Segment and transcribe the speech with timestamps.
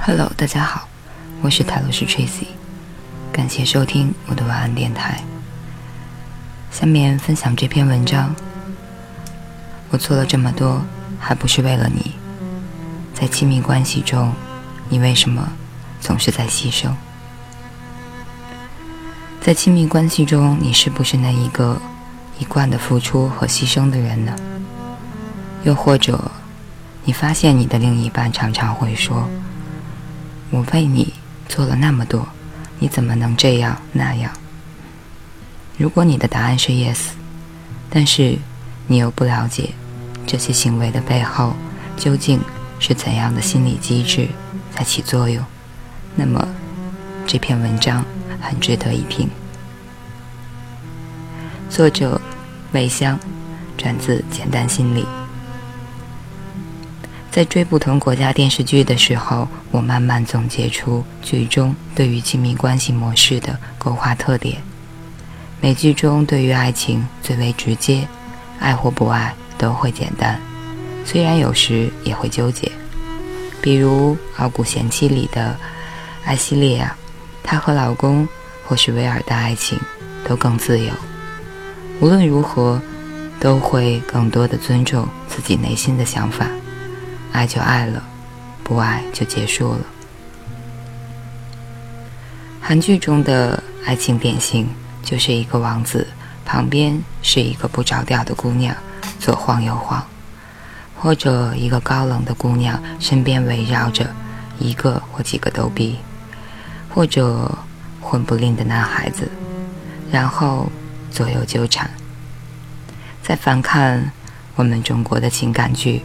[0.00, 0.88] Hello，大家好，
[1.42, 2.48] 我是泰罗斯 Tracy，
[3.30, 5.22] 感谢收听我的晚安电台。
[6.72, 8.34] 下面分享这篇文章。
[9.90, 10.82] 我做了这么多，
[11.20, 12.16] 还不是为了你？
[13.14, 14.32] 在亲密关系中，
[14.88, 15.52] 你为什么
[16.00, 16.90] 总是在牺牲？
[19.48, 21.80] 在亲密关系中，你是不是那一个
[22.38, 24.36] 一贯的付出和牺牲的人呢？
[25.62, 26.30] 又或者，
[27.02, 29.26] 你发现你的另一半常常会说
[30.52, 31.14] ：“我为你
[31.48, 32.28] 做了那么多，
[32.78, 34.30] 你怎么能这样那样？”
[35.78, 36.98] 如果你的答案是 yes，
[37.88, 38.36] 但是
[38.86, 39.70] 你又不了解
[40.26, 41.54] 这些行为的背后
[41.96, 42.38] 究竟。
[42.80, 44.28] 是怎样的心理机制
[44.72, 45.42] 在起作用？
[46.14, 46.46] 那么，
[47.26, 48.04] 这篇文章
[48.40, 49.28] 很值得一听。
[51.70, 52.20] 作者：
[52.72, 53.18] 魏香，
[53.76, 55.02] 转自《简单心理》。
[57.30, 64.56] 在追不同国家电视剧的时候，我慢慢总结出剧中对于亲密关系模式的勾画特点。
[65.60, 68.08] 美剧中对于爱情最为直接，
[68.58, 70.40] 爱或不爱都会简单。
[71.04, 72.72] 虽然有时也会纠结，
[73.60, 75.56] 比如《傲骨贤妻》里的
[76.24, 76.96] 艾希莉亚，
[77.50, 78.28] 她和老公
[78.66, 79.80] 或是威尔的爱情
[80.22, 80.92] 都更自由。
[81.98, 82.78] 无论如何，
[83.40, 86.46] 都会更多的尊重自己内心的想法，
[87.32, 88.04] 爱就爱了，
[88.62, 89.80] 不爱就结束了。
[92.60, 94.68] 韩剧中的爱情典型
[95.02, 96.06] 就是一个王子
[96.44, 98.76] 旁边是一个不着调的姑娘，
[99.18, 100.06] 左晃右晃。
[101.00, 104.06] 或者一个高冷的姑娘身边围绕着
[104.58, 105.96] 一个或几个逗逼，
[106.88, 107.50] 或者
[108.00, 109.28] 混不吝的男孩子，
[110.10, 110.70] 然后
[111.10, 111.90] 左右纠缠。
[113.22, 114.10] 再翻看
[114.56, 116.02] 我们中国的情感剧，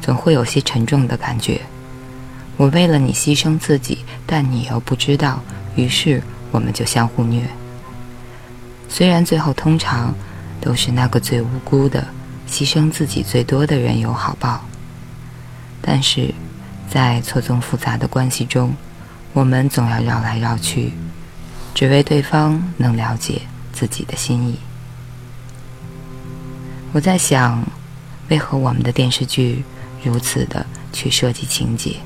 [0.00, 1.60] 总会有些沉重的感觉。
[2.56, 5.42] 我为了你牺牲自己，但你又不知道，
[5.74, 7.42] 于是我们就相互虐。
[8.88, 10.14] 虽然最后通常
[10.60, 12.06] 都是那个最无辜的。
[12.48, 14.64] 牺牲自己最多的人有好报，
[15.82, 16.32] 但是，
[16.88, 18.72] 在错综复杂的关系中，
[19.36, 20.94] 我们总要绕来绕去，
[21.74, 24.58] 只为对方能了解自己的心意。
[26.92, 27.62] 我在想，
[28.30, 29.62] 为何我们的电视剧
[30.02, 31.96] 如此的去设计情节？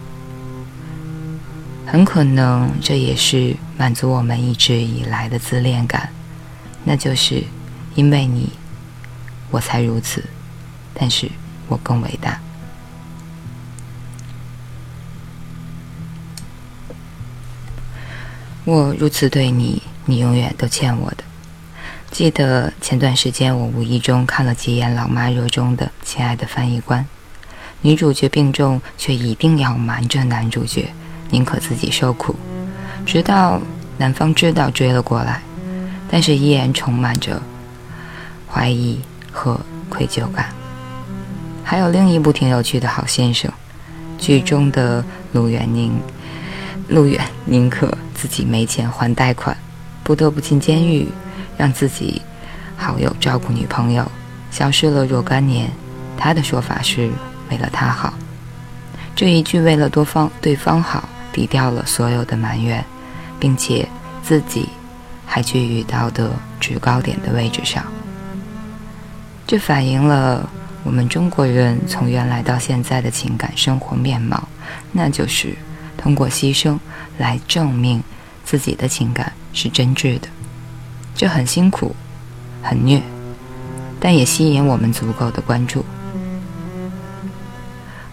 [1.87, 6.11] 很可能这也是满足我们一直以来的自恋感，
[6.83, 7.45] 那就是
[7.95, 8.51] 因为你。
[9.53, 10.25] 我才如此，
[10.95, 11.31] 但是
[11.69, 12.41] 我更伟大。
[18.71, 21.25] 我如此对你，你永远都欠我的。
[22.13, 27.01] 记得前段时间，我无意中看了几眼老妈热衷的《亲爱的翻译官》，
[27.81, 30.89] 女主角病重，却一定要瞒着男主角，
[31.31, 32.37] 宁可自己受苦，
[33.05, 33.61] 直到
[33.99, 35.43] 男方知道追了过来，
[36.09, 37.43] 但是依然充满着
[38.49, 39.01] 怀疑。
[39.33, 39.59] 和
[39.89, 40.53] 愧疚感，
[41.63, 43.49] 还有另一部挺有趣的《好先生》，
[44.19, 45.93] 剧中的陆远宁，
[46.89, 49.57] 陆远宁可自己没钱还贷款，
[50.05, 51.09] 不得不进监狱，
[51.57, 52.21] 让自己
[52.77, 54.07] 好友照顾女朋友，
[54.51, 55.71] 消失了若干年。
[56.19, 57.11] 他的说法是
[57.51, 58.13] 为了他好，
[59.17, 62.85] 这一句为了多方对方好，抵掉了所有的埋怨，
[63.39, 63.89] 并且
[64.23, 64.69] 自己
[65.25, 67.83] 还居于道德制高点的位置上。
[69.47, 70.47] 这反映了
[70.85, 74.47] 我们中国人从原来到现在的情感生活面貌，
[74.93, 75.57] 那就是
[76.01, 76.79] 通过牺牲
[77.19, 78.03] 来证明
[78.43, 80.29] 自己的情感是真挚的。
[81.15, 81.95] 这很辛苦，
[82.63, 83.03] 很虐，
[84.01, 85.85] 但也吸引我们足够的关注。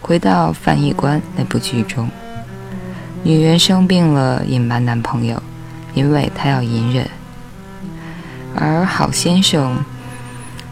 [0.02, 2.10] 回到翻译官那部剧中，
[3.24, 5.42] 女人生病了，隐瞒男朋友，
[5.94, 7.10] 因为她要隐忍，
[8.54, 9.78] 而好先生。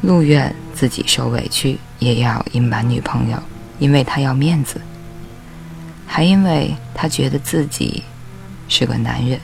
[0.01, 3.41] 陆远自己受委屈，也要隐瞒女朋友，
[3.79, 4.79] 因为他要面子，
[6.07, 8.03] 还因为他觉得自己
[8.67, 9.39] 是个男人。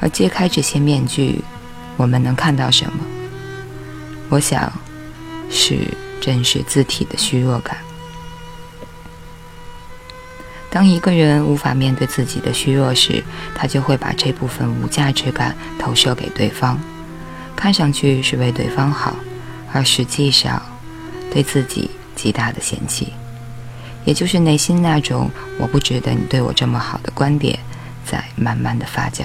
[0.00, 1.42] 而揭开这些面具，
[1.96, 3.04] 我们能看到什么？
[4.28, 4.72] 我想，
[5.50, 5.88] 是
[6.20, 7.76] 真实字体的虚弱感。
[10.70, 13.22] 当一个人无法面对自己的虚弱时，
[13.54, 16.78] 他就会把这部分无价值感投射给对方。
[17.54, 19.14] 看上去是为对方好，
[19.72, 20.60] 而实际上
[21.32, 23.12] 对自己极大的嫌弃，
[24.04, 27.58] 也就是内心那种“我不值得你对我这么好的”观点，
[28.04, 29.24] 在慢慢的发酵。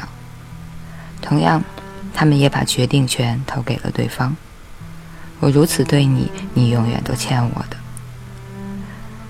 [1.22, 1.62] 同样，
[2.14, 4.36] 他们也把决定权投给了对方。
[5.42, 7.78] 我如此对你，你永远都欠我的。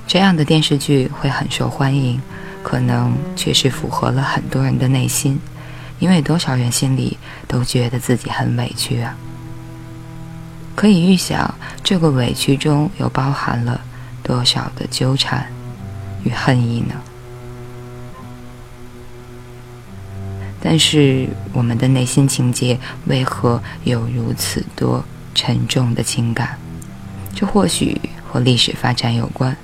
[0.08, 2.20] 这样的电视剧会很受欢迎，
[2.64, 5.40] 可能确实符合了很多人的内心，
[6.00, 7.18] 因为多少人心里
[7.48, 9.16] 都觉得自己很委屈啊。
[10.76, 11.54] 可以预想，
[11.84, 13.82] 这个委屈中又包含了
[14.30, 15.48] 多少的纠缠
[16.24, 16.94] 与恨意呢？
[20.62, 22.78] 但是，我们的内心情节
[23.08, 25.04] 为何有如此多
[25.34, 26.60] 沉重的情感？
[27.34, 29.58] 这或许和历史发展有关。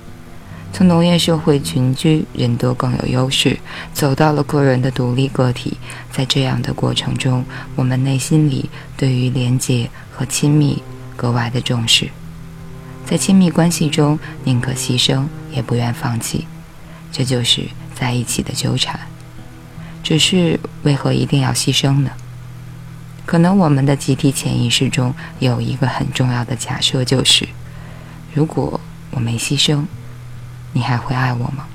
[0.73, 3.59] 从农业社会群居，人多更有优势，
[3.93, 5.77] 走到了个人的独立个体。
[6.11, 7.45] 在这样的过程中，
[7.75, 8.67] 我们内心里
[8.97, 10.81] 对于廉洁和亲密
[11.15, 12.09] 格外的重视，
[13.05, 16.47] 在亲密关系中宁可牺牲也不愿放弃，
[17.11, 18.99] 这就是在一起的纠缠。
[20.03, 22.11] 只是为何一定要牺牲呢？
[23.25, 27.47] 可能我们的集体潜意识中有一个很重要的假设，就是
[28.33, 28.79] 如果
[29.11, 29.85] 我没牺牲。
[30.77, 31.67] 你还会爱我吗？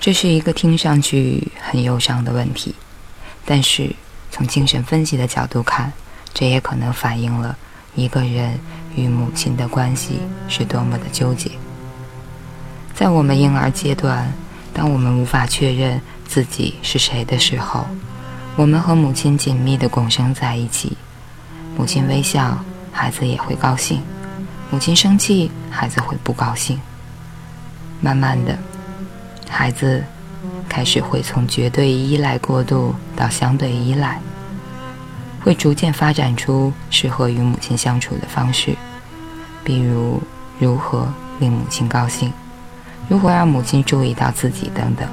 [0.00, 2.74] 这是一个听上去很忧伤的问题，
[3.44, 3.94] 但是
[4.30, 5.92] 从精神分析的角度看，
[6.32, 7.58] 这也可能反映了
[7.94, 8.58] 一个人
[8.94, 11.50] 与母亲的关系是多么的纠结。
[12.94, 14.32] 在我们婴儿阶段，
[14.72, 17.86] 当我们无法确认自己是谁的时候，
[18.56, 20.96] 我们和母亲紧密的共生在一起。
[21.76, 22.58] 母亲微笑，
[22.92, 24.02] 孩子也会高兴。
[24.70, 26.78] 母亲生气，孩子会不高兴。
[28.00, 28.56] 慢慢的，
[29.48, 30.04] 孩子
[30.68, 34.20] 开始会从绝对依赖过渡到相对依赖，
[35.40, 38.76] 会逐渐发展出适合与母亲相处的方式，
[39.64, 40.22] 比如
[40.58, 42.32] 如何令母亲高兴，
[43.08, 45.08] 如何让母亲注意到自己等等。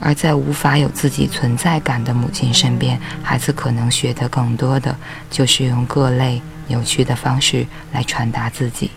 [0.00, 4.96] 而在无法有自己存在感的母亲身边，孩子可能学得更多的
[5.30, 6.40] 就是用各类。
[6.66, 8.90] 扭曲的方式来传达自己，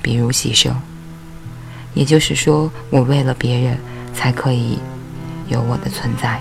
[0.00, 0.72] 比如牺牲。
[1.92, 3.76] 也就是说，我为了别人
[4.14, 4.78] 才可以
[5.48, 6.40] 有我的存在。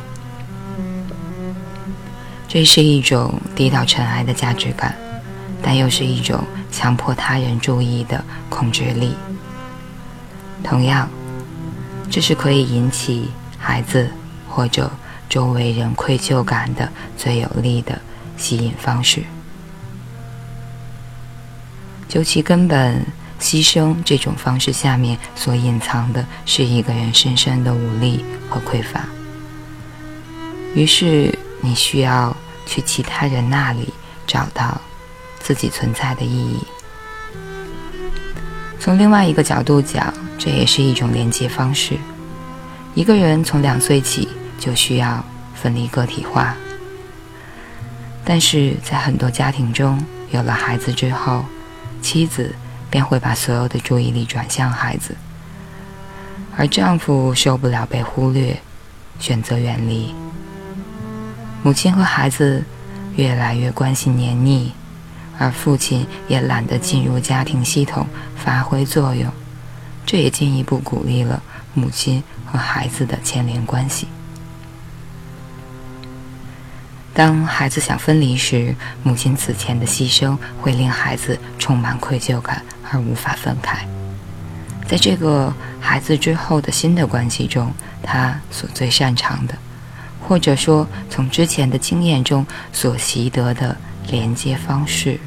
[2.54, 4.96] 这是一种低到尘埃的价值感，
[5.64, 6.40] 但又是一种
[6.72, 9.16] 强迫他人注意的控制力。
[10.64, 11.10] 同样，
[12.12, 14.08] 这是可以引起孩子
[14.48, 14.92] 或者
[15.28, 18.00] 周围人愧疚感的最有力的
[18.38, 19.24] 吸引方式。
[22.08, 23.04] 究其根本，
[23.40, 29.08] 牺牲这种方式下面所隐藏的是一个人深深的无力和匮乏。
[30.76, 33.94] 于是，你需要去其他人那里
[34.25, 34.80] 找到
[35.39, 36.60] 自己存在的意义。
[38.80, 41.98] 从另外一个角度讲，这也是一种连接方式。
[42.94, 44.27] 一个人从两岁起
[44.60, 45.24] 就需要
[45.56, 46.56] 分离个体化，
[48.24, 51.45] 但是在很多家庭中，有了孩子之后。
[52.01, 52.54] 妻子
[52.89, 55.16] 便会把所有的注意力转向孩子，
[56.57, 58.59] 而丈夫受不了被忽略，
[59.19, 60.13] 选择远离。
[61.63, 62.62] 母亲和孩子
[63.15, 64.74] 越来越关系黏腻，
[65.39, 68.06] 而父亲也懒得进入家庭系统
[68.36, 69.31] 发挥作用，
[70.06, 71.42] 这也进一步鼓励了
[71.74, 74.07] 母亲和孩子的牵连关系。
[77.14, 82.61] 当孩子想分离时，母亲此前的牺牲会令孩子充满愧疚感
[82.92, 83.88] 而无法分开。
[84.85, 87.71] 在这个孩子之后的新的关系中，
[88.02, 89.56] 他所最擅长的，
[90.27, 93.77] 或者说从之前的经验中所习得的
[94.09, 95.19] 连接方式，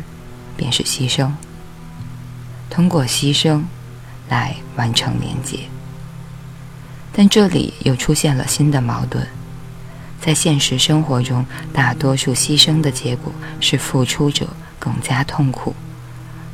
[0.56, 1.30] 便是牺牲。
[2.70, 3.62] 通过牺牲
[4.28, 5.60] 来完成连接。
[7.12, 9.26] 但这里又出现了新的矛盾。
[10.20, 14.48] 在现实生活中，大多数牺牲的结果是付出者
[14.78, 15.74] 更加痛苦，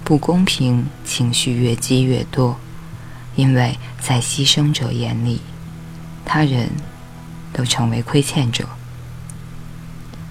[0.04, 2.58] 不公平情绪越积越多，
[3.34, 5.40] 因为在牺牲者眼里，
[6.24, 6.68] 他人
[7.52, 8.68] 都成为亏欠者。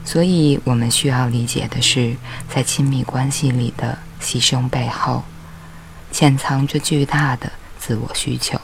[0.04, 2.16] 所以我们需要理解的是，
[2.54, 5.24] 在亲密关系里的牺牲背后，
[6.12, 8.60] 潜藏着巨大的自我需求。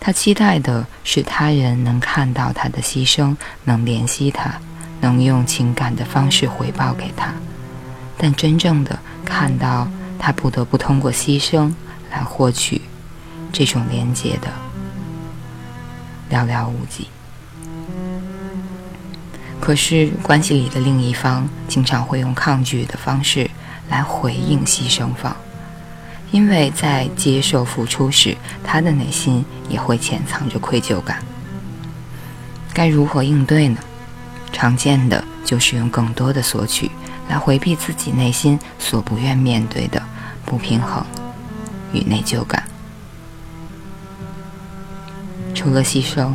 [0.00, 4.60] 他期待的是他人能看到他的牺牲，能怜惜他，
[5.00, 7.32] 能用情感的方式回报给他。
[8.16, 9.88] 但真正的看到
[10.18, 11.72] 他不得不通过牺牲
[12.10, 12.82] 来获取
[13.52, 14.52] 这种连接的，
[16.30, 17.08] 寥寥无几。
[19.60, 23.50] 可是关系里的另一方经常会用抗拒的方式
[23.88, 25.36] 来回应牺牲方。
[26.30, 31.22] 因为在接受付出时，他的内心也会潜藏着愧疚感。
[32.74, 33.78] 该如何应对呢？
[34.52, 36.90] 常见的就是用更多的索取
[37.30, 40.02] 来回避自己内心所不愿面对的
[40.44, 41.02] 不平衡
[41.94, 42.67] 与内疚感。
[45.58, 46.34] 除了牺牲，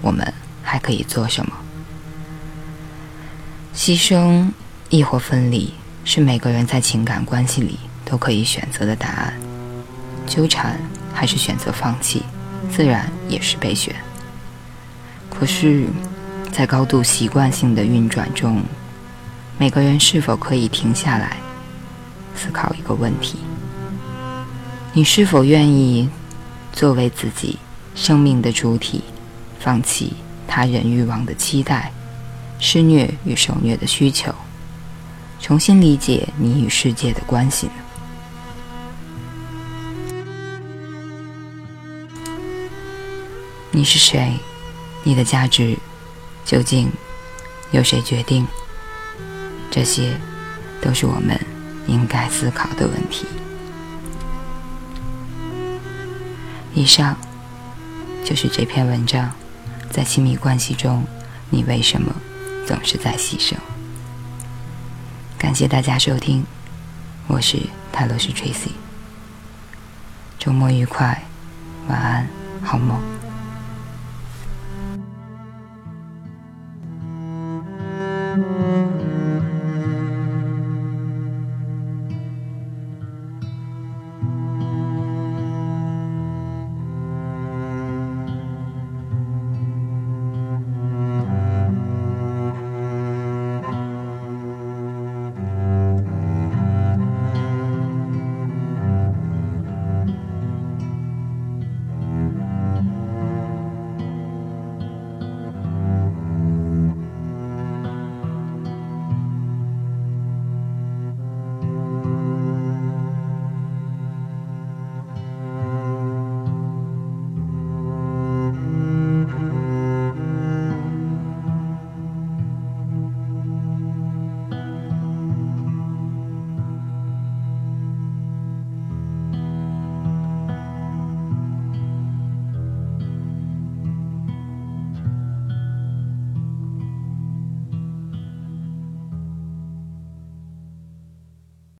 [0.00, 0.32] 我们
[0.62, 1.52] 还可以做什么？
[3.76, 4.48] 牺牲
[4.88, 5.74] 亦或分离，
[6.06, 9.34] 是每个人在情感关系里都可以选择的答案。
[10.26, 10.80] 纠缠
[11.12, 12.22] 还是选择放弃，
[12.72, 13.94] 自然也是备选。
[15.28, 15.84] 可是，
[16.50, 18.62] 在高度习惯性的运转中，
[19.58, 21.36] 每个人是否可以停下来
[22.34, 23.36] 思考一个问题：
[24.94, 26.08] 你是否愿意
[26.72, 27.58] 作为自己
[28.00, 29.04] 生命的主体，
[29.58, 30.14] 放弃
[30.48, 31.92] 他人欲望的期待？
[32.58, 34.34] 施虐与受虐的需求，
[35.38, 37.68] 重新理解你与世界的关系？
[43.70, 44.32] 你是谁？
[45.04, 45.76] 你的价值
[46.46, 46.90] 究竟
[47.70, 48.46] 由谁决定？
[49.70, 50.18] 这些
[50.80, 51.38] 都是我们
[51.86, 53.26] 应该思考的问题。
[56.72, 57.14] 以上
[58.24, 59.30] 就是这篇文章，
[59.90, 61.04] 在亲密关系中，
[61.50, 62.14] 你为什么？
[62.66, 63.54] 总是在牺牲。
[65.36, 66.44] 感谢大家收听，
[67.26, 67.58] 我是
[67.90, 68.70] 泰罗斯 Tracy。
[70.38, 71.22] 周末愉快，
[71.88, 72.28] 晚安，
[72.62, 73.19] 好梦。